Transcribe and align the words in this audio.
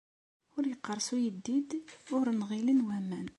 Ur 0.55 0.63
iqqers 0.73 1.07
uyeddid 1.15 1.69
ur 2.17 2.25
nɣilen 2.39 2.85
waman. 2.87 3.27